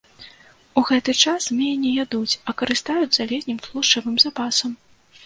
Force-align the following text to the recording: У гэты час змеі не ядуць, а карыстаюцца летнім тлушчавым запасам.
У 0.81 0.83
гэты 0.91 1.13
час 1.23 1.39
змеі 1.49 1.75
не 1.83 1.91
ядуць, 2.03 2.37
а 2.47 2.55
карыстаюцца 2.63 3.29
летнім 3.33 3.61
тлушчавым 3.67 4.17
запасам. 4.25 4.71